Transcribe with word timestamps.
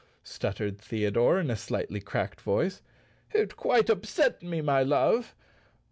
stuttered 0.23 0.79
Theodore, 0.81 1.39
in 1.39 1.51
a 1.51 1.55
slightly 1.55 1.99
cracked 2.01 2.41
voice. 2.41 2.81
"It 3.35 3.55
quite 3.55 3.87
upset 3.87 4.41
me, 4.41 4.59
my 4.59 4.81
love. 4.81 5.35